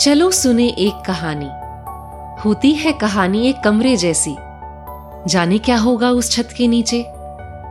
चलो 0.00 0.30
सुने 0.30 0.68
एक 0.68 1.04
कहानी। 1.06 1.50
होती 2.42 2.72
है 2.72 2.92
कहानी 2.92 3.48
एक 3.48 3.60
कमरे 3.60 3.96
जैसी। 3.96 4.36
जाने 5.26 5.58
क्या 5.58 5.76
होगा 5.76 6.10
उस 6.10 6.30
छत 6.30 6.48
के 6.56 6.68
नीचे? 6.68 7.06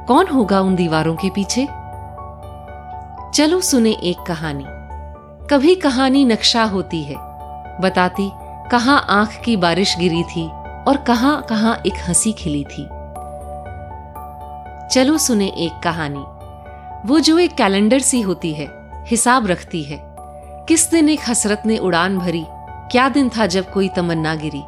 कौन 0.08 0.28
होगा 0.28 0.62
उन 0.62 0.76
दीवारों 0.76 1.16
के 1.16 1.30
पीछे? 1.30 1.66
चलो 3.34 3.62
सुने 3.62 3.92
एक 3.92 4.18
कहानी। 4.28 4.66
कभी 5.48 5.76
कहानी 5.76 6.26
नक्शा 6.26 6.64
होती 6.64 7.04
है। 7.04 7.16
बताती 7.82 8.32
कहाँ 8.72 9.06
आँख 9.10 9.42
की 9.46 9.58
बारिश 9.58 9.98
गिरी 9.98 10.24
थी 10.24 10.48
और 10.88 10.98
कहाँ 11.08 11.42
कहाँ 11.50 11.82
एक 11.86 11.94
हँसी 12.08 12.32
खिली 12.32 12.64
थी। 12.64 12.84
चलो 14.88 15.18
सुने 15.18 15.48
एक 15.48 15.84
कहानी। 15.84 16.24
वो 17.08 17.20
जो 17.20 17.40
एक 17.40 17.56
कैलेंडर 17.56 18.00
सी 18.00 18.22
होती 18.22 18.54
है, 18.54 18.68
हिसाब 19.08 19.48
रखती 19.48 19.84
है। 19.84 20.09
किस 20.70 20.92
दिन 20.92 21.10
एक 21.10 21.20
हसरत 21.30 21.64
ने 21.66 21.78
उड़ान 21.78 22.18
भरी? 22.20 22.46
क्या 22.92 23.10
दिन 23.10 23.30
था 23.30 23.46
जब 23.46 23.72
कोई 23.72 23.88
तमन्ना 23.88 24.36
गिरी? 24.36 24.64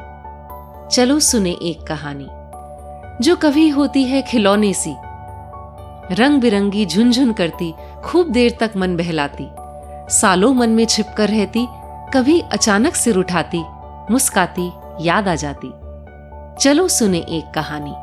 चलो 0.95 1.19
सुने 1.19 1.51
एक 1.51 1.87
कहानी। 1.87 2.27
जो 3.23 3.35
कभी 3.35 3.69
होती 3.69 4.03
है 4.03 4.21
खिलौने 4.21 4.73
सी। 4.73 4.95
रंग 6.11 6.41
बिरंगी 6.41 6.85
झुनझुन 6.85 7.33
करती, 7.33 7.73
खूब 8.03 8.29
देर 8.29 8.57
तक 8.59 8.71
मन 8.77 8.97
बहलाती। 8.97 9.47
सालों 10.13 10.53
मन 10.53 10.69
में 10.69 10.85
छिपकर 10.85 11.29
रहती, 11.29 11.67
कभी 12.13 12.41
अचानक 12.41 12.95
सिर 12.95 13.17
उठाती, 13.17 13.63
मुस्काती, 14.11 14.71
याद 15.01 15.27
आ 15.27 15.35
जाती। 15.35 15.71
चलो 16.63 16.87
सुने 16.87 17.19
एक 17.19 17.51
कहानी। 17.55 17.95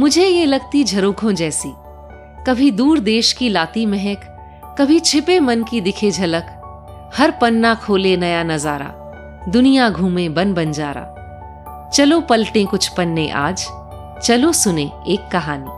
मुझे 0.00 0.26
ये 0.26 0.44
लगती 0.44 0.84
झरोखों 0.84 1.32
जैसी। 1.32 1.72
कभी 2.46 2.70
दूर 2.70 2.98
देश 2.98 3.32
की 3.32 3.48
लाती 3.48 3.86
महक 3.86 4.30
कभी 4.78 5.00
छिपे 5.00 5.40
मन 5.40 5.62
की 5.62 5.80
दिखे 5.80 6.10
झलक, 6.10 6.46
हर 7.18 7.30
पन्ना 7.30 7.74
खोले 7.74 8.16
नया 8.16 8.42
नज़ारा, 8.42 8.86
दुनिया 9.48 9.90
घूमे 9.90 10.28
बन 10.28 10.54
बंजारा। 10.54 11.90
चलो 11.94 12.20
पलटे 12.20 12.64
कुछ 12.64 12.88
पन्ने 12.88 13.30
आज, 13.30 13.66
चलो 14.22 14.52
सुने 14.52 14.90
एक 15.08 15.28
कहानी। 15.32 15.70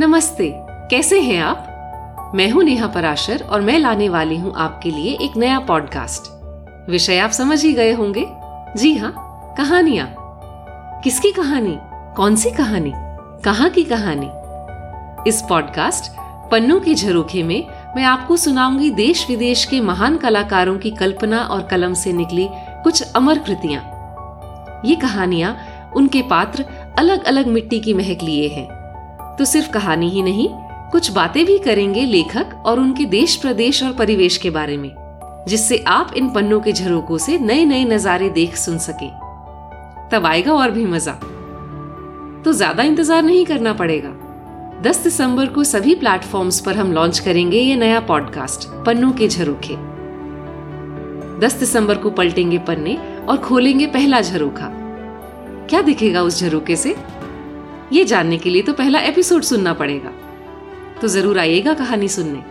नमस्ते, 0.00 0.52
कैसे 0.90 1.20
हैं 1.20 1.40
आप? 1.42 2.32
मैं 2.34 2.50
हूँ 2.50 2.62
नेहा 2.62 2.86
पराशर 2.86 3.46
और 3.50 3.60
मैं 3.60 3.78
लाने 3.78 4.08
वाली 4.08 4.36
हूँ 4.36 4.54
आपके 4.56 4.90
लिए 4.90 5.18
एक 5.20 5.36
नया 5.36 5.60
पॉडकास्ट 5.60 6.22
विषय 6.90 7.18
आप 7.18 7.30
समझ 7.30 7.64
ही 7.64 7.72
गए 7.72 7.92
होंगे। 7.92 8.26
जी 8.76 8.96
हाँ 8.96 9.14
कहानियाँ। 9.58 10.14
किसकी 11.04 11.32
कहानी? 11.32 11.78
कौन 12.16 12.36
सी 12.36 12.50
कहानी? 12.50 12.92
कहाँ 13.44 13.70
की 13.70 13.84
कहानी? 13.84 14.30
इस 15.28 15.42
पॉडकास्ट 15.48 16.21
पन्नों 16.52 16.78
के 16.80 16.94
झरोखे 16.94 17.42
में 17.42 17.66
मैं 17.96 18.02
आपको 18.04 18.36
सुनाऊँगी 18.36 18.90
देश 18.90 19.24
विदेश 19.28 19.64
के 19.64 19.80
महान 19.80 20.16
कलाकारों 20.16 20.76
की 20.78 20.90
कल्पना 20.90 21.38
और 21.40 21.62
कलम 21.62 21.94
से 21.94 22.12
निकली 22.12 22.48
कुछ 22.84 23.12
अमर 23.16 23.38
कृतियाँ। 23.38 23.82
ये 24.84 24.94
कहानियाँ 24.94 25.56
उनके 25.96 26.22
पात्र 26.22 26.64
अलग 26.98 27.24
अलग 27.24 27.46
मिट्टी 27.46 27.78
की 27.80 27.94
महक 27.94 28.22
लिए 28.22 28.48
हैं। 28.48 28.66
तो 29.36 29.44
सिर्फ़ 29.44 29.70
कहानी 29.70 30.08
ही 30.08 30.22
नहीं, 30.22 30.48
कुछ 30.92 31.10
बातें 31.10 31.44
भी 31.46 31.58
करेंगे 31.58 32.04
लेखक 32.04 32.62
और 32.66 32.80
उनके 32.80 33.04
देश, 33.04 33.36
प्रदेश 33.36 33.82
और 33.82 33.92
परिवेश 33.92 34.36
के 34.36 34.50
बारे 34.50 34.76
में, 34.76 34.90
जिससे 35.48 35.82
आप 35.88 36.12
इन 36.16 36.28
पन्नों 36.30 36.60
के 36.60 36.72
झरोकों 36.72 37.18
से 37.18 37.38
नए 37.38 37.64
नए 37.64 37.84
नजारे 37.84 38.28
देख 38.30 38.56
सुन 38.56 38.78
सके। 38.78 39.08
तब 40.10 40.26
आएगा 40.26 40.52
और 40.52 40.70
भी 40.70 40.84
मज़ा। 40.86 41.12
तो 42.44 42.52
ज़्यादा 42.52 42.82
इंतज़ार 42.82 43.22
नहीं 43.22 43.44
करना 43.46 43.72
पड़ेगा। 43.72 44.14
10 44.82 45.02
दिसंबर 45.04 45.46
को 45.46 45.64
सभी 45.64 45.94
प्लेटफॉर्म्स 45.94 46.60
पर 46.60 46.76
हम 46.76 46.92
लॉन्च 46.92 47.18
करेंगे 47.18 47.58
ये 47.58 47.76
नया 47.76 48.00
पॉडकास्ट, 48.00 48.68
पन्नों 48.86 49.12
के 49.12 49.28
झरोखे। 49.28 49.74
10 51.40 51.52
दिसंबर 51.58 51.98
को 51.98 52.10
पलटेंगे 52.10 52.58
पन्ने 52.58 52.96
और 53.28 53.36
खोलेंगे 53.36 53.86
पहला 53.86 54.20
झरोखा। 54.20 54.68
क्या 55.70 55.82
दिखेगा 55.82 56.22
उस 56.22 56.40
झरोखे 56.40 56.76
से? 56.76 56.96
ये 57.92 58.04
जानने 58.04 58.38
के 58.38 58.50
लिए 58.50 58.62
तो 58.62 58.72
पहला 58.72 58.98
एपिसोड 58.98 59.42
सुनना 59.42 59.72
पड़ेगा। 59.72 60.12
तो 61.00 61.08
ज़रूर 61.08 61.38
आइएगा 61.38 61.74
कहानी 61.74 62.08
सुनने। 62.08 62.42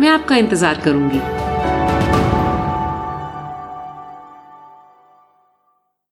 मैं 0.00 0.08
आपका 0.08 0.36
इंतज़ार 0.36 0.80
करूँगी। 0.80 1.43